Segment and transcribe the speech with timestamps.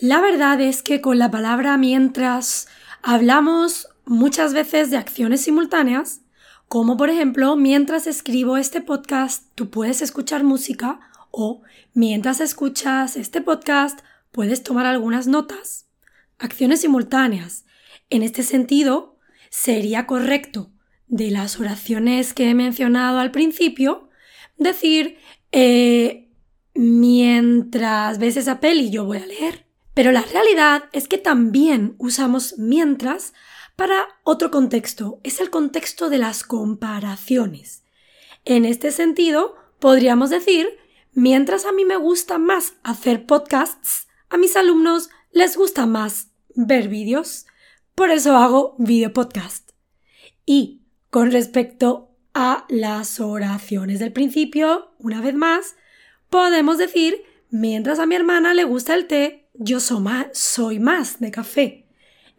[0.00, 2.68] La verdad es que con la palabra mientras
[3.02, 6.20] hablamos muchas veces de acciones simultáneas,
[6.72, 11.60] como por ejemplo mientras escribo este podcast tú puedes escuchar música o
[11.92, 15.84] mientras escuchas este podcast puedes tomar algunas notas
[16.38, 17.66] acciones simultáneas.
[18.08, 19.18] En este sentido,
[19.50, 20.70] sería correcto
[21.08, 24.08] de las oraciones que he mencionado al principio
[24.56, 25.18] decir
[25.52, 26.30] eh,
[26.72, 29.66] mientras ves esa peli yo voy a leer.
[29.92, 33.34] Pero la realidad es que también usamos mientras
[33.82, 35.18] para otro contexto.
[35.24, 37.82] Es el contexto de las comparaciones.
[38.44, 40.68] En este sentido, podríamos decir,
[41.14, 46.86] mientras a mí me gusta más hacer podcasts, a mis alumnos les gusta más ver
[46.86, 47.46] vídeos,
[47.96, 49.72] por eso hago video podcast.
[50.46, 55.74] Y con respecto a las oraciones del principio, una vez más,
[56.30, 61.81] podemos decir, mientras a mi hermana le gusta el té, yo soy más, de café.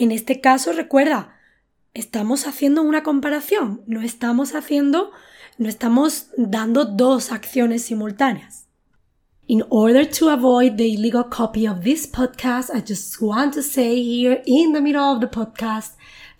[0.00, 1.36] En este caso, recuerda,
[1.92, 5.10] estamos haciendo una comparación, no estamos haciendo,
[5.58, 8.66] no estamos dando dos acciones simultáneas.
[9.46, 14.02] In order to avoid the illegal copy of this podcast, I just want to say
[14.02, 15.96] here in the middle of the podcast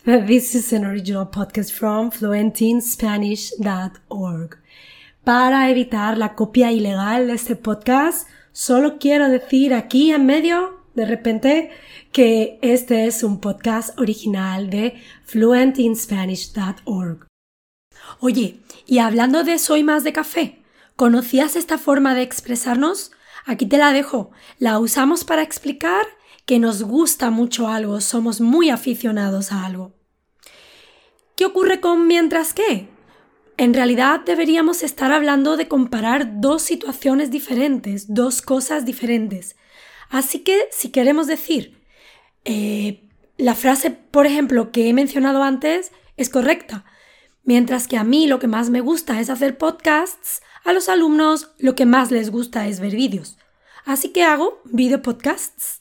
[0.07, 4.57] that this is an original podcast from fluentinspanish.org.
[5.23, 11.07] Para evitar la copia ilegal de este podcast, solo quiero decir aquí en medio, de
[11.07, 11.71] repente,
[12.13, 17.27] que este es un podcast original de fluentinspanish.org.
[18.21, 20.61] Oye, y hablando de soy más de café,
[21.01, 23.11] ¿Conocías esta forma de expresarnos?
[23.47, 24.33] Aquí te la dejo.
[24.59, 26.05] La usamos para explicar
[26.45, 29.95] que nos gusta mucho algo, somos muy aficionados a algo.
[31.37, 32.91] ¿Qué ocurre con mientras qué?
[33.57, 39.57] En realidad deberíamos estar hablando de comparar dos situaciones diferentes, dos cosas diferentes.
[40.11, 41.81] Así que si queremos decir
[42.45, 46.85] eh, la frase, por ejemplo, que he mencionado antes, es correcta.
[47.45, 51.53] Mientras que a mí lo que más me gusta es hacer podcasts, a los alumnos
[51.59, 53.39] lo que más les gusta es ver vídeos.
[53.87, 55.81] Así que hago video podcasts.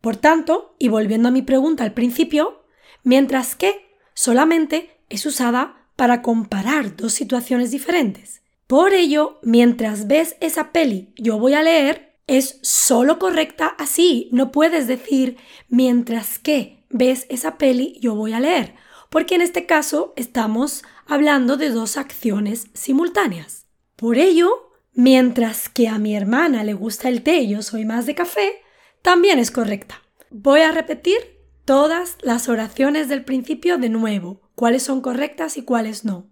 [0.00, 2.64] Por tanto, y volviendo a mi pregunta al principio,
[3.04, 8.42] mientras que solamente es usada para comparar dos situaciones diferentes.
[8.66, 14.28] Por ello, mientras ves esa peli, yo voy a leer, es solo correcta así.
[14.30, 15.36] No puedes decir
[15.68, 18.76] mientras que ves esa peli, yo voy a leer,
[19.10, 23.66] porque en este caso estamos hablando de dos acciones simultáneas.
[23.96, 28.14] Por ello, mientras que a mi hermana le gusta el té yo soy más de
[28.14, 28.62] café,
[29.02, 30.00] también es correcta.
[30.30, 31.18] Voy a repetir
[31.64, 36.30] todas las oraciones del principio de nuevo, cuáles son correctas y cuáles no.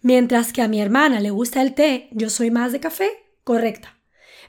[0.00, 3.10] Mientras que a mi hermana le gusta el té, yo soy más de café,
[3.44, 3.98] correcta.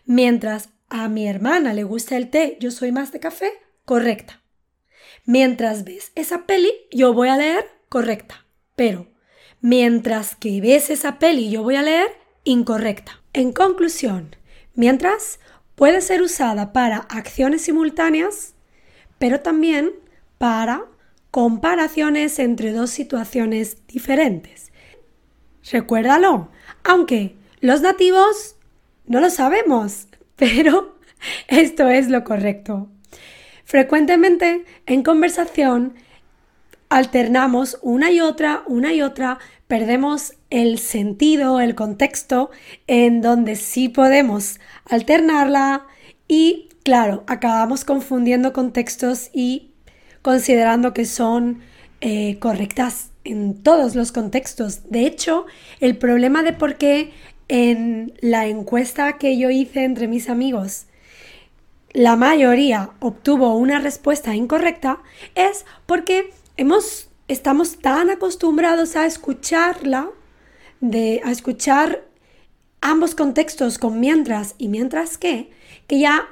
[0.05, 0.69] Mientras
[1.03, 3.51] a mi hermana le gusta el té, yo soy más de café,
[3.85, 4.41] correcta.
[5.25, 8.45] Mientras ves esa peli, yo voy a leer, correcta.
[8.75, 9.07] Pero
[9.61, 12.07] mientras que ves esa peli, yo voy a leer,
[12.43, 13.21] incorrecta.
[13.33, 14.35] En conclusión,
[14.75, 15.39] Mientras,
[15.75, 18.55] puede ser usada para acciones simultáneas,
[19.17, 19.91] pero también
[20.37, 20.85] para
[21.31, 24.73] comparaciones entre dos situaciones diferentes.
[25.71, 26.49] Recuérdalo,
[26.83, 28.57] aunque los nativos
[29.05, 30.97] no lo sabemos, pero
[31.47, 32.89] esto es lo correcto.
[33.63, 35.95] Frecuentemente en conversación
[36.89, 42.51] alternamos una y otra, una y otra, perdemos el sentido, el contexto,
[42.87, 45.87] en donde sí podemos alternarla
[46.27, 49.71] y, claro, acabamos confundiendo contextos y
[50.21, 51.61] considerando que son
[52.01, 54.89] eh, correctas en todos los contextos.
[54.89, 55.45] De hecho,
[55.79, 57.11] el problema de por qué
[57.47, 60.87] en la encuesta que yo hice entre mis amigos
[61.95, 64.99] la mayoría obtuvo una respuesta incorrecta
[65.33, 70.09] es porque hemos, estamos tan acostumbrados a escucharla,
[70.81, 72.03] de, a escuchar
[72.81, 75.51] ambos contextos con mientras y mientras que,
[75.87, 76.27] que ya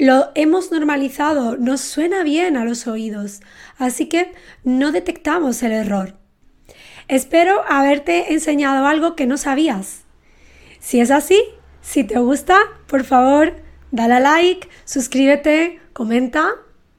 [0.00, 3.42] lo hemos normalizado, nos suena bien a los oídos,
[3.78, 4.32] así que
[4.64, 6.16] no detectamos el error.
[7.06, 10.02] Espero haberte enseñado algo que no sabías.
[10.80, 11.40] Si es así,
[11.82, 13.54] si te gusta, por favor,
[13.90, 16.48] dale a like, suscríbete, comenta.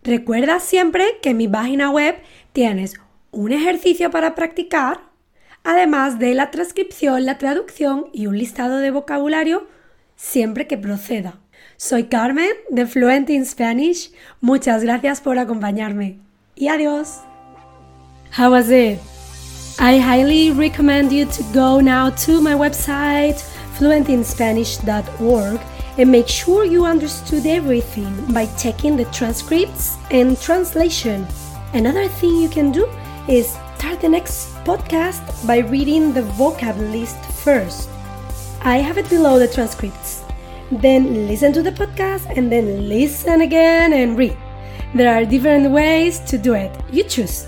[0.03, 2.15] Recuerda siempre que en mi página web
[2.53, 2.93] tienes
[3.31, 5.01] un ejercicio para practicar,
[5.63, 9.67] además de la transcripción, la traducción y un listado de vocabulario
[10.15, 11.39] siempre que proceda.
[11.77, 14.11] Soy Carmen de Fluent in Spanish.
[14.39, 16.19] Muchas gracias por acompañarme
[16.55, 17.21] y adiós.
[18.37, 18.99] How was it?
[19.79, 23.41] I highly recommend you to go now to my website
[23.81, 25.59] fluentinspanish.org
[25.97, 31.25] and make sure you understood everything by checking the transcripts and translation.
[31.73, 32.87] Another thing you can do
[33.27, 37.89] is start the next podcast by reading the vocab list first.
[38.61, 40.21] I have it below the transcripts.
[40.71, 44.37] Then listen to the podcast and then listen again and read.
[44.93, 46.71] There are different ways to do it.
[46.91, 47.47] You choose.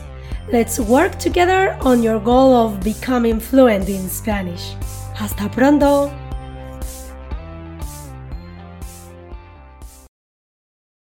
[0.51, 4.73] Let's work together on your goal of becoming fluent in Spanish.
[5.13, 6.22] Hasta pronto!